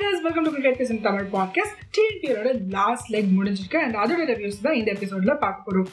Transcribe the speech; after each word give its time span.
guys, 0.00 0.22
welcome 0.22 0.44
to 0.44 0.50
Cricket 0.50 0.78
Kiss 0.78 0.90
in 0.90 1.00
Tamil 1.02 1.26
podcast. 1.28 1.72
TNPயோட 1.94 2.48
last 2.70 3.08
leg 3.10 3.30
முடிஞ்சிருக்கு 3.36 3.78
and 3.82 3.96
அதோட 3.96 4.22
reviews 4.30 4.58
தான் 4.62 4.74
இந்த 4.74 4.90
எபிசோட்ல 4.92 5.32
பார்க்க 5.38 5.66
போறோம் 5.68 5.88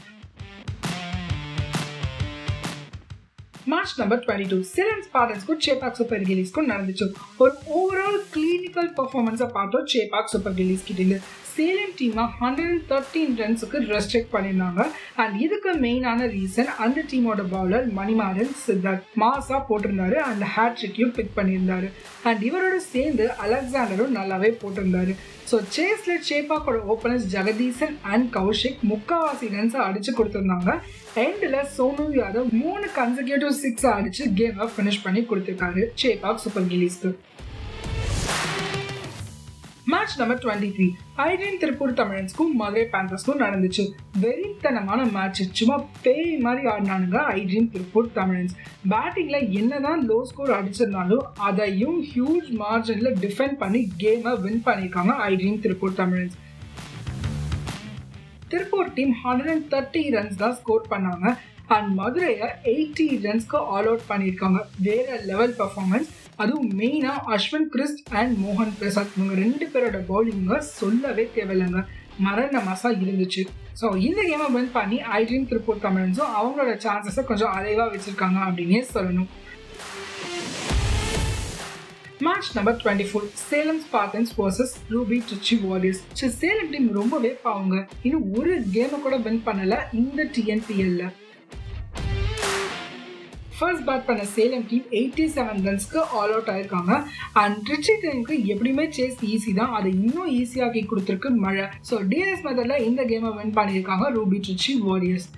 match 3.72 3.94
number 4.00 4.20
twenty 4.24 4.48
two 4.50 4.58
Salem 4.74 5.06
ஸ்பார்டன்ஸ்க்கும் 5.06 5.62
Chepauk 5.66 5.98
super 6.00 6.26
கிலீஸ்க்கும் 6.28 6.70
நடந்துச்சு 6.72 7.06
ஒரு 7.44 7.54
ஓவரால் 7.78 8.20
கிளினிக்கல் 8.34 8.92
பர்ஃபார்மன்ஸை 9.00 9.48
பார்த்தோம் 9.56 9.88
சேபாக் 9.94 10.32
சூப்பர் 10.34 10.56
கிலீஸ் 10.60 10.86
கிட்டேருந்து 10.90 11.18
சேலம் 11.54 11.94
டீமை 12.00 12.24
ஹண்ட்ரட் 12.40 12.72
அண்ட் 12.72 12.86
தேர்ட்டீன் 12.90 13.36
ரன்ஸுக்கு 13.42 13.78
ரெஸ்ட்ரிக்ட் 13.92 14.34
பண்ணியிருந்தாங்க 14.34 14.82
அண்ட் 15.22 15.36
இதுக்கு 15.46 15.72
மெயினான 15.84 16.28
ரீசன் 16.34 16.72
அந்த 16.86 17.04
டீமோட 17.12 17.44
பவுலர் 17.54 17.86
மணிமாறன் 18.00 18.52
சித்தார்த். 18.64 19.06
மாஸாக 19.22 19.62
போட்டிருந்தாரு 19.70 20.18
அண்ட் 20.30 20.44
ஹேட்ரிக்கையும் 20.56 21.14
பிக் 21.20 21.38
பண்ணியிருந்தாரு. 21.38 21.90
அண்ட் 22.30 22.44
இவரோட 22.50 22.80
சேர்ந்து 22.94 23.28
அலெக்சாண்டரும் 23.46 24.18
நல்லாவே 24.18 24.52
போட்டிருந்தாரு. 24.64 25.16
ஸோ 25.50 25.56
சேஸில் 25.76 26.22
சேப்பாக்கோட 26.30 26.78
ஓப்பனர்ஸ் 26.94 27.30
ஜெகதீசன் 27.36 27.96
அண்ட் 28.14 28.28
கௌஷிக் 28.38 28.84
முக்காவாசி 28.92 29.48
ரன்ஸை 29.56 29.82
அடிச்சு 29.88 30.12
கொடுத்துருந்தாங்க. 30.20 30.72
எண்டில் 31.26 31.60
சோனு 31.76 32.06
யாதவ் 32.20 32.48
மூணு 32.62 32.86
கன்சர்கேட்டிவ் 33.00 33.55
சிக்ஸ் 33.64 33.88
அடிச்சு 33.98 34.26
கேமை 34.42 34.68
ஃபினிஷ் 34.74 35.04
பண்ணி 35.06 35.24
கொடுத்துருக்காரு. 35.30 35.84
ஆஃப் 36.30 36.44
super 36.46 36.70
கிலீஸ்க்கு 36.74 37.12
match 39.94 40.14
number 40.20 40.40
twenty 40.44 40.70
three 40.76 40.86
iDream 41.26 41.60
Tiruppur 41.62 41.92
தமிழன்ஸ்க்கும் 42.00 42.54
Madurai 42.62 42.84
பேந்தர்ஸ்க்கும் 42.94 43.42
நடந்துச்சு. 43.44 43.84
வெறித்தனமான 44.24 45.02
மேட்ச் 45.18 45.42
சும்மா 45.60 45.76
பேய் 46.06 46.32
மாதிரி 46.46 46.64
ஆடினானுங்க 46.72 47.20
ஐடியன் 47.40 47.70
திருப்பூர் 47.74 48.10
தமிழன்ஸ் 48.18 48.56
பேட்டிங்கில் 48.94 49.48
என்னதான் 49.60 50.02
லோ 50.10 50.18
ஸ்கோர் 50.30 50.56
அடிச்சிருந்தாலும் 50.58 51.26
அதையும் 51.50 52.00
ஹியூஜ் 52.12 52.50
மார்ஜினில் 52.64 53.20
டிஃபெண்ட் 53.26 53.58
பண்ணி 53.64 53.82
கேமை 54.04 54.34
வின் 54.46 54.64
பண்ணியிருக்காங்க 54.70 55.16
iDream 55.32 55.62
Tiruppur 55.66 56.00
Tamizhans 56.02 56.38
Tiruppur 58.54 58.94
team 58.98 59.14
hundred 59.26 59.54
and 59.56 59.68
thirty 59.76 60.04
runs 60.16 60.42
தான் 60.44 60.58
ஸ்கோர் 60.62 60.92
பண்ணாங்க. 60.96 61.28
அண்ட் 61.76 61.90
மதுரையை 62.00 62.48
எயிட்டி 62.74 63.08
ரன்ஸ்க்கு 63.26 63.60
ஆல் 63.74 63.90
அவுட் 63.92 64.08
பண்ணியிருக்காங்க. 64.12 64.60
வேற 64.88 65.18
லெவல் 65.30 65.54
பர்ஃபார்மன்ஸ் 65.62 66.10
அதுவும் 66.44 66.72
மெயினாக 66.80 67.36
அஸ்வின் 67.36 67.70
கிறிஸ்ட் 67.74 68.02
அண்ட் 68.20 68.34
மோகன் 68.46 68.74
பிரசாத். 68.80 69.14
இவங்க 69.18 69.36
ரெண்டு 69.44 69.66
பேரோட 69.74 70.00
பவுலிங்க 70.10 70.58
சொல்லவே 70.80 71.26
தேவையில்லைங்க. 71.38 71.82
மரண 72.26 72.60
மாசா 72.68 72.90
இருந்துச்சு. 73.04 73.42
ஸோ 73.80 73.88
இந்த 74.08 74.20
கேமை 74.28 74.46
வின் 74.54 74.76
பண்ணி 74.76 74.98
ஐட்ரீம் 75.20 75.48
திருப்பூர் 75.50 75.82
தமிழன்ஸும் 75.86 76.36
அவங்களோட 76.40 76.74
சான்சஸை 76.86 77.24
கொஞ்சம் 77.32 77.56
அலைவாக 77.58 77.90
வச்சுருக்காங்க 77.94 78.40
அப்படின்னே 78.50 78.84
சொல்லணும். 78.94 79.32
Match 82.26 82.50
number 82.58 82.80
twenty 82.82 83.06
four 83.10 83.26
Salem 83.50 83.82
Spartans 83.88 84.32
versus 84.38 84.74
Ruby 84.94 85.18
Trichy 85.30 85.56
Warriors 85.66 86.02
so 86.20 86.28
Salem 86.42 86.72
team 86.74 86.88
ரொம்பவே 87.00 87.32
பாவங்க. 87.46 87.76
இன்னும் 88.08 88.28
ஒரு 88.40 88.54
கேமை 88.76 89.00
கூட 89.06 89.18
வின் 89.28 89.46
பண்ணலை 89.48 89.80
இந்த 90.02 90.30
டிஎன்பிஎல்ல 90.38 91.06
ஃபர்ஸ்ட் 93.58 93.84
பேட் 93.88 94.08
பண்ண 94.08 94.24
சேலம் 94.36 94.66
டீம் 94.70 94.88
எயிட்டி 95.00 95.26
செவன் 95.36 95.62
ரன்ஸ்க்கு 95.66 96.00
ஆல் 96.20 96.34
அவுட் 96.34 96.50
ஆயிருக்காங்க. 96.54 96.94
அண்ட் 97.42 97.70
ரிச்சி 97.72 97.94
டீமுக்கு 98.02 98.36
எப்படியுமே 98.54 98.86
சேஸ் 98.98 99.22
ஈஸி 99.34 99.52
தான். 99.60 99.74
அதை 99.78 99.90
இன்னும் 100.02 100.32
ஈஸியாக்கி 100.40 100.82
கொடுத்துருக்கு 100.92 101.30
மழை. 101.46 101.66
ஸோ 101.90 101.98
டிஎஸ் 102.12 102.44
மெதரில் 102.48 102.84
இந்த 102.90 103.04
கேமை 103.12 103.32
வின் 103.38 103.56
பண்ணியிருக்காங்க 103.60 104.08
Ruby 104.18 104.40
Trichy 104.48 104.74
Warriors 104.88 105.30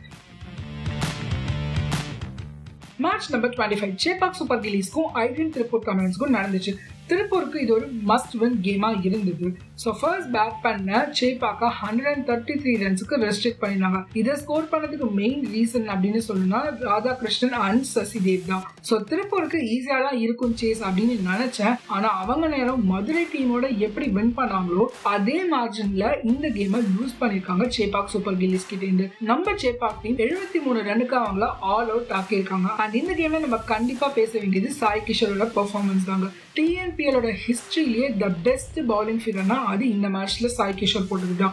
match 3.05 3.29
number 3.33 3.55
twenty 3.55 3.79
five 3.79 3.95
Chepauk 4.03 4.37
super 4.41 4.61
கிலீஸ்க்கும் 4.65 5.09
iDream 5.25 5.51
Tiruppur 5.55 5.87
கமெண்ட்ஸ்க்கும் 5.89 6.35
நடந்துச்சு. 6.37 6.71
திருப்பூருக்கு 7.09 7.57
இது 7.65 7.73
ஒரு 7.79 7.87
மஸ்ட் 8.11 8.35
வின் 8.41 8.59
கேமாக 8.67 9.05
இருந்தது. 9.09 9.49
ஸோ 9.81 9.89
ஃபர்ஸ்ட் 9.99 10.29
பேட் 10.35 10.55
பண்ண 10.65 10.99
சேப்பாக்கா 11.17 11.67
ஹண்ட்ரட் 11.81 12.09
அண்ட் 12.11 12.25
தேர்ட்டி 12.29 12.53
த்ரீ 12.61 12.71
ரன்ஸுக்கு 12.83 13.17
ரெஸ்ட்ரிக்ட் 13.25 13.59
பண்ணிருந்தாங்க 13.63 13.99
இதை 14.19 14.33
ஸ்கோர் 14.41 14.69
பண்ணதுக்கு 14.71 15.07
மெயின் 15.19 15.43
ரீசன் 15.55 15.87
அப்படின்னு 15.93 16.21
சொல்லணும்னா 16.27 16.61
ராதாகிருஷ்ணன் 16.89 17.57
அண்ட் 17.65 17.85
சசிதேவ் 17.91 18.47
தான். 18.51 18.63
ஸோ 18.87 18.97
திருப்பூருக்கு 19.09 19.59
ஈஸியாக 19.73 20.05
தான் 20.07 20.17
இருக்கும் 20.25 20.55
சேஸ் 20.61 20.81
அப்படின்னு 20.87 21.17
நினைச்சேன். 21.29 21.75
ஆனால் 21.95 22.17
அவங்க 22.23 22.47
நேரம் 22.55 22.81
மதுரை 22.93 23.23
டீமோட 23.33 23.65
எப்படி 23.87 24.07
வின் 24.17 24.33
பண்ணாங்களோ 24.39 24.85
அதே 25.13 25.37
மார்ஜின்ல 25.53 26.07
இந்த 26.31 26.51
கேமை 26.57 26.81
லூஸ் 26.95 27.19
பண்ணிருக்காங்க 27.21 27.67
சேப்பாக் 27.77 28.11
சூப்பர் 28.15 28.39
கில்லிஸ் 28.41 28.69
கிட்ட 28.71 28.83
இருந்து. 28.87 29.07
நம்ம 29.31 29.55
சேப்பாக் 29.65 30.01
டீம் 30.05 30.19
எழுபத்தி 30.27 30.61
மூணு 30.65 30.81
ரன்னுக்கு 30.89 31.17
அவங்கள 31.21 31.47
ஆல் 31.75 31.91
அவுட் 31.93 32.15
ஆக்கியிருக்காங்க 32.21 32.71
அண்ட் 32.83 32.97
இந்த 33.01 33.13
கேம்ல 33.21 33.43
நம்ம 33.45 33.61
கண்டிப்பா 33.75 34.09
பேச 34.19 34.31
வேண்டியது 34.41 34.71
சாய் 34.81 35.05
கிஷோரோட 35.09 35.47
பெர்ஃபார்மன்ஸ் 35.59 36.09
தாங்க. 36.11 36.27
டிஎன்பிஎலோட 36.57 37.29
ஹிஸ்டரியிலேயே 37.45 38.05
த 38.21 38.27
பெஸ்ட் 38.45 38.77
பவுலிங் 38.91 39.23
ஃபிகர்னா 39.23 39.57
அது 39.71 39.83
இந்த 39.95 40.09
மேட்ச்ல 40.17 40.49
சாய் 40.57 40.77
கிஷோர் 40.81 41.09
போட்டது 41.11 41.49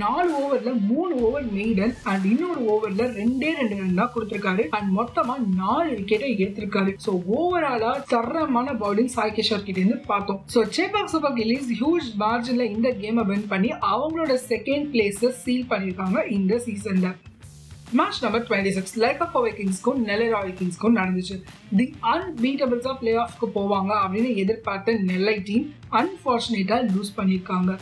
நாலு 0.00 0.30
ஓவர்ல 0.40 0.70
மூணு 0.88 1.14
ஓவர் 1.26 1.44
மெய்டன் 1.56 1.92
அண்ட் 2.10 2.24
இன்னொரு 2.30 2.62
ஓவர்ல 2.72 3.04
ரெண்டே 3.18 3.50
ரெண்டு 3.58 3.76
ரன் 3.78 4.00
தான் 4.00 4.10
கொடுத்திருக்காரு. 4.14 4.62
அண்ட் 4.76 4.90
மொத்தமா 4.98 5.34
நாலு 5.60 5.88
விக்கெட்டை 5.98 6.28
எடுத்திருக்காரு. 6.34 6.92
ஸோ 7.04 7.12
ஓவராலா 7.36 7.92
தரமான 8.12 8.74
பவுலிங் 8.82 9.12
சாய் 9.14 9.34
கிஷோர் 9.36 9.64
கிட்ட 9.68 9.80
இருந்து 9.82 9.98
பார்த்தோம் 10.10 10.40
so 10.54 10.62
Chepauk 10.78 11.12
super 11.14 11.36
Gillies 11.38 11.72
huge 11.80 12.10
மார்ஜின்ல 12.24 12.66
இந்த 12.74 12.90
கேமை 13.02 13.24
வின் 13.30 13.48
பண்ணி 13.54 13.70
அவங்களோட 13.92 14.36
செகண்ட் 14.52 14.88
பிளேஸ் 14.94 15.24
சீல் 15.44 15.70
பண்ணியிருக்காங்க 15.72 16.26
இந்த 16.38 16.60
சீசன்ல 16.66 17.10
match 17.92 18.22
number 18.22 18.46
twenty 18.46 18.70
six 18.70 19.00
Lyca 19.00 19.26
வைக்கிங்ஸ்க்கும் 19.32 19.52
கிங்ஸ்க்கும் 19.58 20.00
வைக்கிங்ஸ்க்கும் 20.04 20.56
கிங்ஸ்க்கும் 20.58 20.96
நடந்துச்சு. 21.00 21.42
தி 21.76 21.94
அன்பீட்டபிள்ஸா 22.02 22.98
பிளே 22.98 23.12
ஆஃப்க்கு 23.16 23.48
போவாங்க 23.54 23.92
அப்படின்னு 24.02 24.36
எதிர்பார்த்த 24.36 24.92
நெல்லை 24.92 25.40
டீம் 25.40 25.74
அன்ஃபார்ச்சுனேட்டாக 25.90 26.88
லூஸ் 26.94 27.12
பண்ணியிருக்காங்க. 27.16 27.78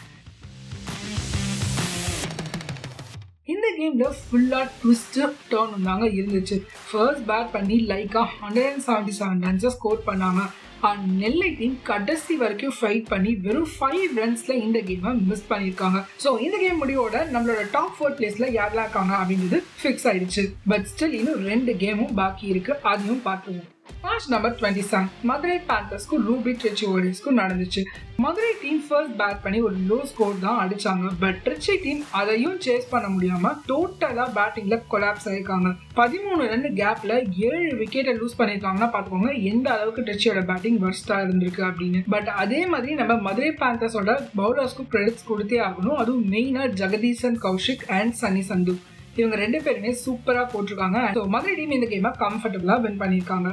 இந்த 3.44 3.66
கேமில் 3.78 4.14
ஃபுல்லாக 4.24 4.68
ட்விஸ்ட்டு 4.82 5.32
டேர்ன் 5.50 5.82
தாங்க 5.82 6.06
இருந்துச்சு. 6.06 6.62
ஃபர்ஸ்ட் 6.90 7.30
பேட் 7.30 7.50
பண்ணி 7.50 7.86
லைக்காக 7.88 8.26
ஹண்ட்ரட் 8.40 8.70
அண்ட் 8.72 8.86
செவன்ட்டி 8.86 9.14
செவன் 9.20 9.42
ரன்ஸை 9.46 9.66
ஸ்கோர் 9.66 10.06
பண்ணாங்க. 10.06 10.42
அண்ட் 10.88 11.04
நெல்லை 11.22 11.50
டீம் 11.58 11.76
கடைசி 11.90 12.34
வரைக்கும் 12.42 12.76
ஃபைட் 12.78 13.06
பண்ணி 13.12 13.32
வெறும் 13.46 13.70
ஃபைவ் 13.76 14.06
ரன்ஸில் 14.20 14.62
இந்த 14.64 14.78
கேமை 14.88 15.12
மிஸ் 15.30 15.46
பண்ணியிருக்காங்க. 15.52 16.00
ஸோ 16.24 16.30
இந்த 16.46 16.56
கேம் 16.64 16.80
முடிவோட 16.82 17.16
நம்மளோட 17.34 17.62
டாப் 17.76 17.94
ஃபோர் 17.98 18.16
பிளேஸில் 18.18 18.54
யாரெல்லாம் 18.58 18.86
இருக்காங்க 18.86 19.14
அப்படின்றது 19.20 19.60
ஃபிக்ஸ் 19.82 20.08
ஆயிடுச்சு. 20.12 20.44
பட் 20.72 20.88
ஸ்டில் 20.92 21.16
இன்னும் 21.20 21.46
ரெண்டு 21.52 21.74
கேமும் 21.84 22.16
பாக்கி 22.22 22.46
இருக்குது 22.54 22.82
அதையும் 22.92 23.24
பார்த்துருவோம் 23.28 23.70
match 24.04 24.26
number 24.32 24.54
twenty 24.58 24.82
seven 24.88 25.08
Madurai 25.28 25.56
பேந்தர்ஸ்க்கும் 25.68 26.22
Ruby 26.28 26.52
Trichy 26.60 26.84
ஓரியர்ஸ்க்கும் 26.92 27.38
நடந்துச்சு. 27.40 27.82
மதுரை 28.24 28.50
டீம் 28.62 28.80
ஃபர்ஸ்ட் 28.86 29.14
பேட் 29.20 29.40
பண்ணி 29.44 29.58
ஒரு 29.66 29.76
லோ 29.88 29.98
ஸ்கோர் 30.10 30.36
தான் 30.44 30.58
அடிச்சாங்க. 30.64 31.06
பட் 31.22 31.38
ட்ரிச்சி 31.44 31.74
டீம் 31.84 32.02
அதையும் 32.20 32.58
சேஸ் 32.66 32.86
பண்ண 32.92 33.06
முடியாம 33.14 33.52
டோட்டலா 33.70 34.26
பேட்டிங்ல 34.38 34.76
கொலாப்ஸ் 34.92 35.26
ஆயிருக்காங்க. 35.30 35.70
பதிமூணு 36.00 36.48
ரெண்டு 36.52 36.70
கேப்ல 36.80 37.12
ஏழு 37.50 37.72
விக்கெட்டை 37.80 38.14
லூஸ் 38.20 38.38
பண்ணிருக்காங்கன்னா 38.40 38.90
பாத்துக்கோங்க 38.94 39.34
எந்த 39.52 39.66
அளவுக்கு 39.74 40.06
ட்ரிச்சியோட 40.08 40.42
பேட்டிங் 40.52 40.80
வர்ஸ்டா 40.86 41.18
இருந்திருக்கு 41.26 41.64
அப்படின்னு. 41.70 42.02
பட் 42.16 42.30
அதே 42.44 42.62
மாதிரி 42.74 42.94
நம்ம 43.02 43.18
மதுரை 43.28 43.52
பேந்தர்ஸோட 43.64 44.16
பவுலர்ஸ்க்கும் 44.40 44.90
கிரெடிட்ஸ் 44.94 45.28
கொடுத்தே 45.32 45.60
ஆகணும். 45.68 46.00
அதுவும் 46.04 46.26
மெயினா 46.34 46.64
ஜெகதீசன் 46.82 47.38
கௌஷிக் 47.46 47.86
அண்ட் 47.98 48.18
சனி 48.22 48.44
சந்து 48.50 48.76
இவங்க 49.20 49.36
ரெண்டு 49.44 49.58
பேருமே 49.64 49.90
சூப்பரா 50.06 50.42
போட்டிருக்காங்க. 50.52 51.28
மதுரை 51.36 51.54
டீம் 51.60 51.76
இந்த 51.76 51.88
கேமை 51.92 52.12
கம்ஃபர்டபுளா 52.24 52.76
வின் 52.86 53.00
பண்ணியிருக்காங்க. 53.04 53.50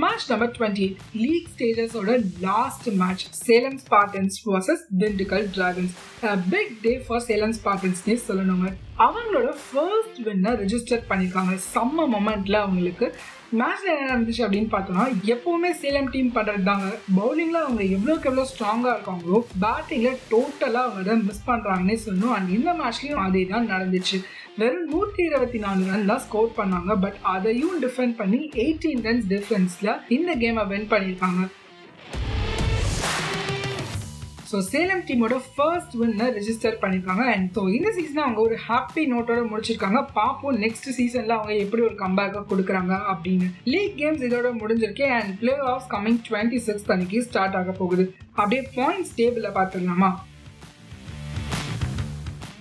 match 0.00 0.26
number 0.28 0.52
twenty 0.56 0.86
league 1.22 1.48
ஸ்டேஜஸோட 1.54 2.12
last 2.44 2.86
match 3.00 3.24
Salem 3.46 3.76
Spartans 3.82 4.36
versus 4.50 4.84
Dindigul 5.00 5.44
Dragons 5.56 5.92
big 6.52 6.72
day 6.84 6.92
for 7.06 7.24
Salem 7.26 7.54
ஸ்பார்டன்ஸ்னே 7.58 8.16
சொல்லணுங்க. 8.28 8.68
அவங்களோட 9.06 9.50
ஃபர்ஸ்ட் 9.66 10.18
வின்னை 10.26 10.52
ரிஜிஸ்டர் 10.62 11.06
பண்ணியிருக்காங்க. 11.10 11.54
செம்ம 11.74 12.08
மொமெண்ட்ல 12.14 12.58
அவங்களுக்கு. 12.64 13.08
மேட்ச்ல 13.60 13.88
என்ன 13.94 14.10
நடந்துச்சு 14.10 14.44
அப்படின்னு 14.44 14.70
பார்த்தோம்னா 14.74 15.06
எப்பவுமே 15.32 15.70
சேலம் 15.80 16.12
டீம் 16.12 16.34
பண்ணுறது 16.36 16.62
தாங்க 16.68 16.86
பவுலிங்ல 17.18 17.58
அவங்க 17.64 17.82
எவ்வளோக்கு 17.96 18.28
எவ்வளோ 18.30 18.44
ஸ்ட்ராங்காக 18.52 18.94
இருக்காங்களோ 18.96 19.38
பேட்டிங்ல 19.64 20.12
டோட்டலாக 20.30 20.90
அவங்க 20.90 21.16
மிஸ் 21.28 21.48
பண்ணுறாங்கன்னே 21.50 21.96
சொல்லணும். 22.06 22.34
அண்ட் 22.36 22.54
இந்த 22.58 22.72
மேட்ச்லேயும் 22.80 23.24
அதே 23.26 23.42
தான் 23.52 23.68
நடந்துச்சு. 23.74 24.20
வெறும் 24.60 24.88
நூற்றி 24.92 25.22
இருபத்தி 25.28 25.58
நாலு 25.62 25.82
ரன் 25.90 26.08
தான் 26.08 26.22
ஸ்கோர் 26.24 26.48
பண்ணாங்க 26.56 26.94
பட் 27.02 27.18
அதையும் 27.34 27.76
டிஃபெண்ட் 27.84 28.14
பண்ணி 28.18 28.40
எயிட்டீன் 28.62 29.02
ரன்ஸ் 29.06 29.28
டிஃபரன்ஸ்ல 29.30 29.90
இந்த 30.16 30.30
கேமை 30.42 30.64
வின் 30.72 30.88
பண்ணியிருக்காங்க. 30.90 31.42
ஸோ 34.50 34.58
சேலம் 34.70 35.04
டீமோட 35.08 35.36
ஃபர்ஸ்ட் 35.52 35.94
வின்னை 36.00 36.26
ரெஜிஸ்டர் 36.38 36.76
பண்ணியிருக்காங்க. 36.82 37.24
அண்ட் 37.34 37.46
ஸோ 37.56 37.62
இந்த 37.76 37.92
சீசனை 37.98 38.20
அவங்க 38.24 38.40
ஒரு 38.48 38.58
ஹாப்பி 38.66 39.04
நோட்டோட 39.12 39.44
முடிச்சிருக்காங்க. 39.52 40.02
பார்ப்போம் 40.18 40.58
நெக்ஸ்ட் 40.64 40.88
சீசனில் 40.98 41.36
அவங்க 41.38 41.54
எப்படி 41.64 41.84
ஒரு 41.88 41.96
கம்பேக்காக 42.02 42.44
கொடுக்குறாங்க 42.50 42.98
அப்படின்னு. 43.12 43.48
லீக் 43.74 43.96
கேம்ஸ் 44.02 44.26
இதோட 44.28 44.50
முடிஞ்சிருக்கு 44.58 45.06
and 45.18 45.32
playoff 45.72 45.88
coming 45.94 46.20
twenty 46.28 46.60
six 46.66 46.92
அன்னைக்கு 46.96 47.22
ஸ்டார்ட் 47.28 47.58
ஆக 47.62 47.74
போகுது. 47.80 48.06
அப்படியே 48.40 48.64
பாயிண்ட்ஸ் 48.76 49.16
டேபிளில் 49.20 49.56
பார்த்துடலாமா? 49.60 50.12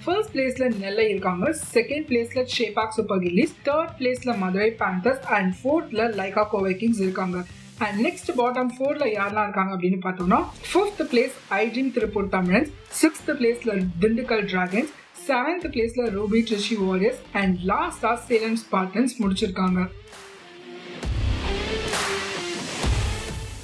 ஃபர்ஸ்ட் 0.03 0.31
பிளேஸ்ல 0.36 0.65
நெல்லை 0.83 1.03
இருக்காங்க. 1.09 1.45
செகண்ட் 1.74 2.06
பிளேஸ்ல 2.09 2.42
ஷேபாக் 2.53 2.95
சூப்பர் 2.98 3.19
கில்லிஸ் 3.24 3.56
தேர்ட் 3.68 3.92
பிளேஸ்ல 4.00 4.31
மதுரை 4.44 4.69
பேந்தர்ஸ் 4.80 5.25
அண்ட் 5.38 5.51
ஃபோர்த்ல 5.59 6.06
லைகா 6.19 6.44
கோவை 6.53 6.74
கிங்ஸ் 6.81 7.01
இருக்காங்க. 7.06 7.39
அண்ட் 7.86 8.00
நெக்ஸ்ட் 8.06 8.31
பாட்டம் 8.39 8.71
ஃபோர்ல 8.77 9.06
யாரெல்லாம் 9.18 9.45
இருக்காங்க 9.48 9.71
அப்படின்னு 9.75 10.00
பார்த்தோம்னா 10.07 10.39
fifth 10.71 11.03
place 11.12 11.36
iDream 11.59 11.92
Tiruppur 11.98 12.31
Tamizhans 12.38 12.71
sixth 13.01 13.31
பிளேஸ்ல 13.39 13.75
திண்டுக்கல் 14.03 14.44
டிராகன்ஸ் 14.53 14.92
செவன்த் 15.27 15.65
பிளேஸ்ல 15.74 16.04
ரூபி 16.18 16.39
ட்ரிஷி 16.50 16.75
வாரியர்ஸ் 16.83 17.21
அண்ட் 17.42 17.57
லாஸ்டா 17.71 18.13
சேலம் 18.27 18.59
ஸ்பார்டன்ஸ் 18.63 19.13
முடிச்சிருக்காங்க. 19.21 19.81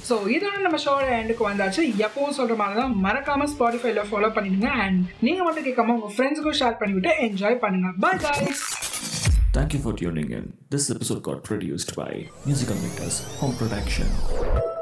ஸோ 0.08 0.16
இதோட 0.34 0.56
நம்ம 0.58 0.78
ஷோட 0.84 1.06
எண்டுக்கு 1.18 1.44
வந்தாச்சு 1.48 1.82
எப்பவும் 2.06 2.36
சொல்ற 2.38 2.56
மாதிரி 2.56 2.80
தான் 2.80 2.94
மறக்காம 3.04 3.48
ஸ்பாட்டிஃபைல 3.54 4.04
ஃபாலோ 4.10 4.30
பண்ணிடுங்க 4.36 4.70
அண்ட் 4.84 5.00
நீங்க 5.20 5.42
மட்டும் 5.44 5.66
கேட்காம 5.68 5.96
உங்க 5.96 6.10
ஃப்ரெண்ட்ஸுக்கும் 6.16 6.58
ஷேர் 6.60 6.80
பண்ணிவிட்டு 6.82 7.12
என்ஜாய் 7.28 7.62
பண்ணுங்க 7.64 7.90
பாய் 8.04 8.22
guys 8.26 8.62
Thank 9.52 9.72
you 9.74 9.80
for 9.80 9.92
tuning 9.94 10.30
in. 10.30 10.44
This 10.70 10.90
episode 10.90 11.22
got 11.22 11.42
produced 11.42 11.96
by 11.96 12.10
Musical 12.44 12.76
Makers 12.76 13.16
Home 13.40 13.56
Production. 13.56 14.77